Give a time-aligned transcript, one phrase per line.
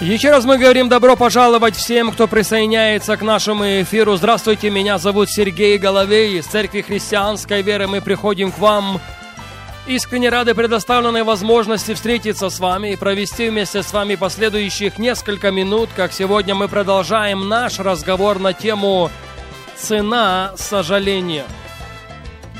[0.00, 4.16] Еще раз мы говорим добро пожаловать всем, кто присоединяется к нашему эфиру.
[4.16, 7.86] Здравствуйте, меня зовут Сергей Головей из Церкви Христианской Веры.
[7.86, 9.00] Мы приходим к вам
[9.86, 15.88] искренне рады предоставленной возможности встретиться с вами и провести вместе с вами последующих несколько минут,
[15.96, 19.10] как сегодня мы продолжаем наш разговор на тему
[19.76, 21.46] «Цена сожаления».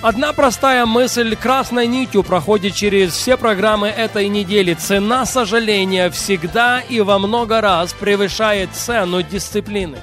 [0.02, 4.74] Одна простая мысль красной нитью проходит через все программы этой недели.
[4.74, 9.98] Цена сожаления всегда и во много раз превышает цену дисциплины.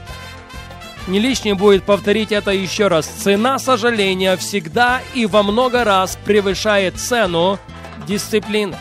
[1.08, 3.06] Не лишним будет повторить это еще раз.
[3.06, 7.60] Цена сожаления всегда и во много раз превышает цену
[8.08, 8.76] дисциплины.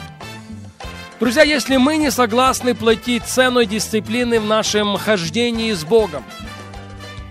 [1.21, 6.25] Друзья, если мы не согласны платить цену дисциплины в нашем хождении с Богом,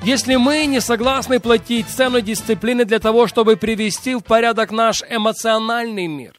[0.04, 6.08] если мы не согласны платить цену дисциплины для того, чтобы привести в порядок наш эмоциональный
[6.08, 6.36] мир,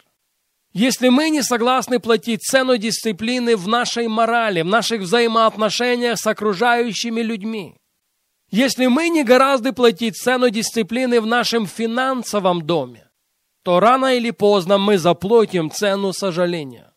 [0.73, 7.21] если мы не согласны платить цену дисциплины в нашей морали, в наших взаимоотношениях с окружающими
[7.21, 7.77] людьми,
[8.51, 13.09] если мы не гораздо платить цену дисциплины в нашем финансовом доме,
[13.63, 16.92] то рано или поздно мы заплатим цену сожаления.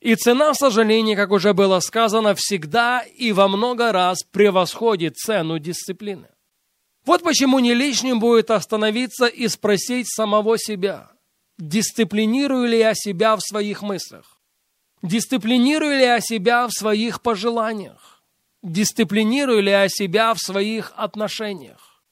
[0.00, 6.28] И цена сожаления, как уже было сказано, всегда и во много раз превосходит цену дисциплины.
[7.04, 11.10] Вот почему не лишним будет остановиться и спросить самого себя,
[11.58, 14.40] дисциплинирую ли я себя в своих мыслях?
[15.02, 18.22] Дисциплинирую ли я себя в своих пожеланиях?
[18.62, 22.02] Дисциплинирую ли я себя в своих отношениях?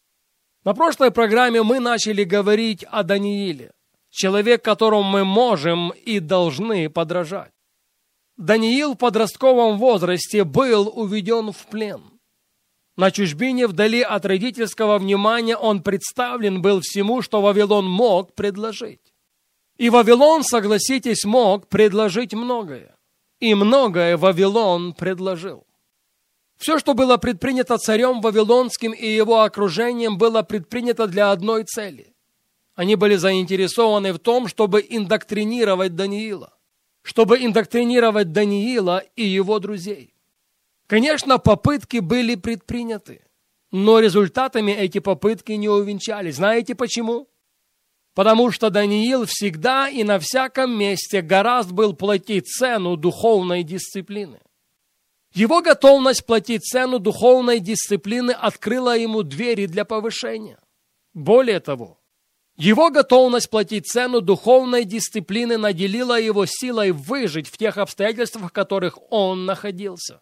[0.65, 3.73] На прошлой программе мы начали говорить о Данииле,
[4.11, 7.53] человек, которому мы можем и должны подражать.
[8.39, 12.03] Даниил в подростковом возрасте был уведен в плен.
[12.97, 19.13] На чужбине вдали от родительского внимания он представлен был всему, что Вавилон мог предложить.
[19.77, 22.95] И Вавилон, согласитесь, мог предложить многое.
[23.41, 25.67] И многое Вавилон предложил.
[26.59, 32.15] Все, что было предпринято царем Вавилонским и его окружением, было предпринято для одной цели.
[32.77, 36.58] Они были заинтересованы в том, чтобы индоктринировать Даниила
[37.09, 40.13] чтобы индоктринировать Даниила и его друзей.
[40.87, 43.23] Конечно, попытки были предприняты,
[43.71, 46.37] но результатами эти попытки не увенчались.
[46.37, 47.27] Знаете почему?
[48.13, 54.41] Потому что Даниил всегда и на всяком месте гораздо был платить цену духовной дисциплины.
[55.33, 60.59] Его готовность платить цену духовной дисциплины открыла ему двери для повышения.
[61.15, 61.99] Более того,
[62.59, 68.99] его готовность платить цену духовной дисциплины наделила его силой выжить в тех обстоятельствах, в которых
[69.11, 70.21] он находился.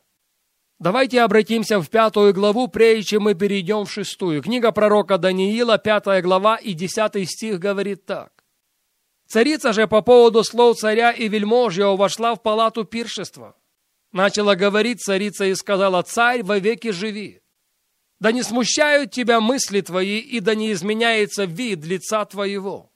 [0.79, 4.43] Давайте обратимся в пятую главу, прежде чем мы перейдем в шестую.
[4.43, 8.31] Книга пророка Даниила, пятая глава и десятый стих говорит так.
[9.27, 13.57] Царица же по поводу слов царя и вельможьего вошла в палату пиршества.
[14.13, 17.41] Начала говорить царица и сказала, «Царь, вовеки живи».
[18.19, 22.91] Да не смущают тебя мысли твои, и да не изменяется вид лица твоего.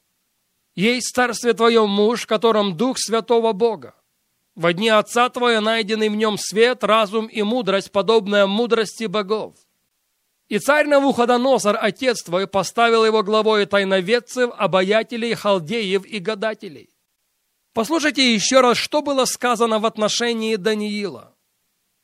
[0.74, 3.94] Есть в царстве твоем муж, в котором Дух Святого Бога.
[4.54, 9.54] В дни Отца Твоя найденный в нем свет, разум и мудрость, подобная мудрости богов.
[10.48, 16.90] И царь Навуходоносор, отец твой, поставил его главой тайноведцев, обаятелей, халдеев и гадателей.
[17.72, 21.36] Послушайте еще раз, что было сказано в отношении Даниила.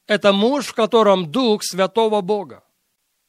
[0.06, 2.65] Это муж, в котором Дух Святого Бога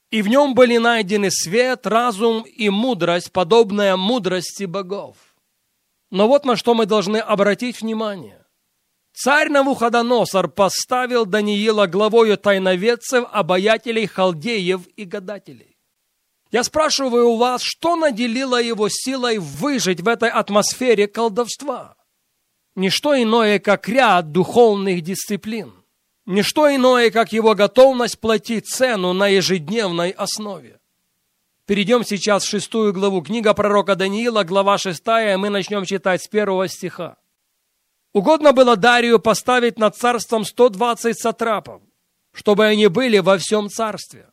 [0.09, 5.17] и в нем были найдены свет, разум и мудрость, подобная мудрости богов.
[6.09, 8.45] Но вот на что мы должны обратить внимание.
[9.13, 15.77] Царь Навуходоносор поставил Даниила главою тайноведцев, обаятелей, халдеев и гадателей.
[16.51, 21.97] Я спрашиваю у вас, что наделило его силой выжить в этой атмосфере колдовства?
[22.75, 25.73] Ничто иное, как ряд духовных дисциплин
[26.27, 30.79] не что иное, как его готовность платить цену на ежедневной основе.
[31.65, 33.21] Перейдем сейчас в шестую главу.
[33.21, 37.17] Книга пророка Даниила, глава шестая, и мы начнем читать с первого стиха.
[38.13, 41.81] Угодно было Дарию поставить над царством 120 сатрапов,
[42.33, 44.29] чтобы они были во всем царстве,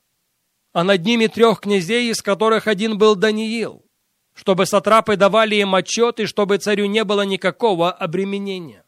[0.72, 3.84] а над ними трех князей, из которых один был Даниил,
[4.32, 8.83] чтобы сатрапы давали им отчет и чтобы царю не было никакого обременения.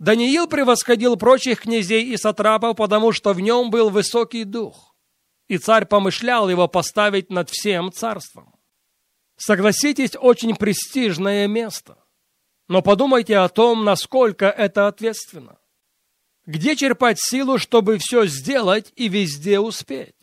[0.00, 4.94] Даниил превосходил прочих князей и сатрапов, потому что в нем был высокий дух,
[5.46, 8.54] и царь помышлял его поставить над всем царством.
[9.36, 11.98] Согласитесь, очень престижное место.
[12.66, 15.58] Но подумайте о том, насколько это ответственно.
[16.46, 20.16] Где черпать силу, чтобы все сделать и везде успеть?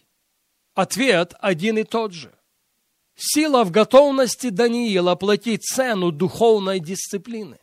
[0.74, 2.33] Ответ один и тот же.
[3.15, 7.59] Сила в готовности Даниила платить цену духовной дисциплины.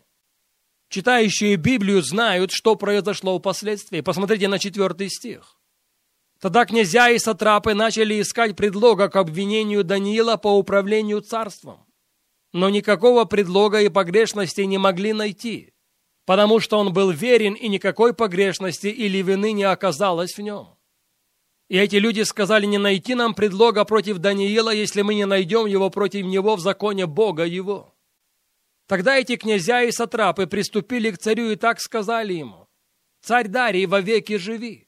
[0.94, 4.00] Читающие Библию знают, что произошло впоследствии.
[4.00, 5.58] Посмотрите на четвертый стих.
[6.38, 11.84] Тогда князья и сатрапы начали искать предлога к обвинению Даниила по управлению царством.
[12.52, 15.72] Но никакого предлога и погрешности не могли найти,
[16.26, 20.76] потому что он был верен, и никакой погрешности или вины не оказалось в нем.
[21.68, 25.90] И эти люди сказали, не найти нам предлога против Даниила, если мы не найдем его
[25.90, 27.93] против него в законе Бога его.
[28.86, 32.68] Тогда эти князья и сатрапы приступили к царю и так сказали ему,
[33.22, 34.86] «Царь Дарий, вовеки живи!»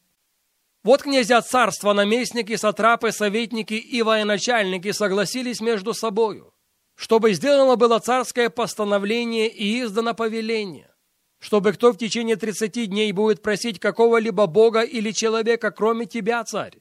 [0.84, 6.54] Вот князья царства, наместники, сатрапы, советники и военачальники согласились между собою,
[6.94, 10.94] чтобы сделано было царское постановление и издано повеление,
[11.40, 16.78] чтобы кто в течение тридцати дней будет просить какого-либо бога или человека, кроме тебя, царь,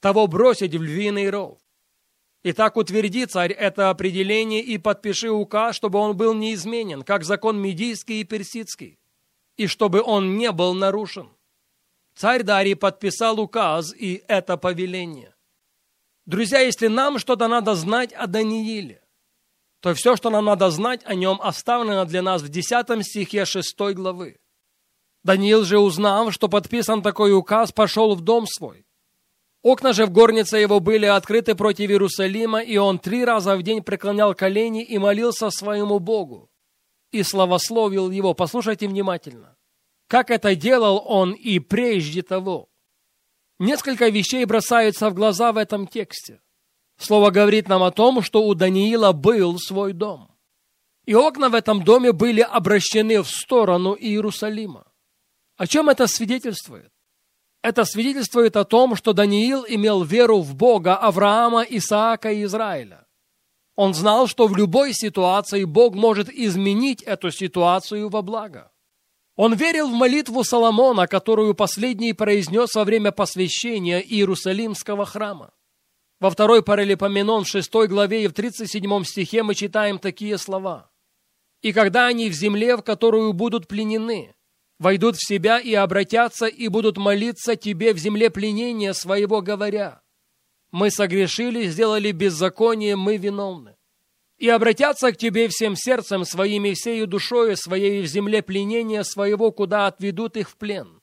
[0.00, 1.58] того бросить в львиный ров.
[2.42, 8.20] Итак, утверди, царь, это определение и подпиши указ, чтобы он был неизменен, как закон медийский
[8.20, 8.98] и персидский,
[9.56, 11.28] и чтобы он не был нарушен.
[12.14, 15.34] Царь Дарий подписал указ и это повеление.
[16.24, 19.02] Друзья, если нам что-то надо знать о Данииле,
[19.80, 23.76] то все, что нам надо знать о нем, оставлено для нас в 10 стихе 6
[23.94, 24.38] главы.
[25.24, 28.86] Даниил же, узнав, что подписан такой указ, пошел в дом свой.
[29.62, 33.82] Окна же в горнице его были открыты против Иерусалима, и он три раза в день
[33.82, 36.50] преклонял колени и молился своему Богу.
[37.12, 38.34] И славословил его.
[38.34, 39.56] Послушайте внимательно
[40.10, 42.68] как это делал он и прежде того.
[43.60, 46.40] Несколько вещей бросаются в глаза в этом тексте.
[46.98, 50.36] Слово говорит нам о том, что у Даниила был свой дом.
[51.06, 54.90] И окна в этом доме были обращены в сторону Иерусалима.
[55.56, 56.90] О чем это свидетельствует?
[57.62, 63.06] Это свидетельствует о том, что Даниил имел веру в Бога Авраама, Исаака и Израиля.
[63.76, 68.70] Он знал, что в любой ситуации Бог может изменить эту ситуацию во благо.
[69.36, 75.52] Он верил в молитву Соломона, которую последний произнес во время посвящения Иерусалимского храма.
[76.18, 80.90] Во второй паралипоменон в 6 главе и в 37 стихе мы читаем такие слова.
[81.62, 84.34] «И когда они в земле, в которую будут пленены,
[84.80, 90.02] войдут в себя и обратятся, и будут молиться тебе в земле пленения своего, говоря,
[90.72, 93.76] мы согрешили, сделали беззаконие, мы виновны
[94.40, 99.52] и обратятся к тебе всем сердцем своим и всею душою своей в земле пленения своего,
[99.52, 101.02] куда отведут их в плен.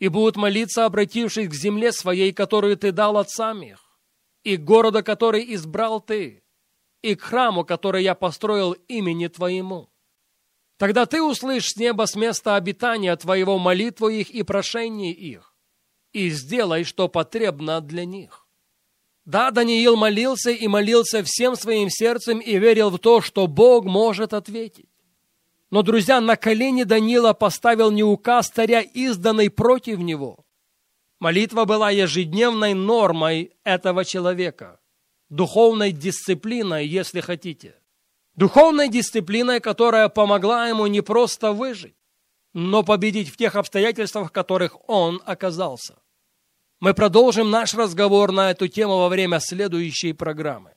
[0.00, 4.00] И будут молиться, обратившись к земле своей, которую ты дал отцам их,
[4.42, 6.42] и к городу, который избрал ты,
[7.02, 9.88] и к храму, который я построил имени твоему.
[10.78, 15.54] Тогда ты услышишь с неба с места обитания твоего молитву их и прошение их,
[16.12, 18.46] и сделай, что потребно для них.
[19.24, 24.32] Да, Даниил молился и молился всем своим сердцем и верил в то, что Бог может
[24.32, 24.88] ответить.
[25.70, 30.46] Но, друзья, на колени Даниила поставил не указ царя, изданный против него.
[31.18, 34.80] Молитва была ежедневной нормой этого человека,
[35.28, 37.74] духовной дисциплиной, если хотите.
[38.38, 41.96] Духовной дисциплиной, которая помогла ему не просто выжить,
[42.54, 45.96] но победить в тех обстоятельствах, в которых он оказался.
[46.78, 50.70] Мы продолжим наш разговор на эту тему во время следующей программы.